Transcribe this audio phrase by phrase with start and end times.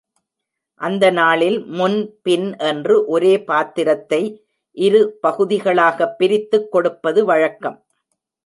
[0.81, 4.45] அந்தநாளில் முன், பின் என்று ஒரே பாத்திரத்தை
[4.71, 7.85] இரு பகுதிகளாகப் பிரித்துக் கொடுப்பது வழக்கம்.